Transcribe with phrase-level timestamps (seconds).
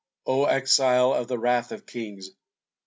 [0.25, 2.31] O Exile of the wrath of kings!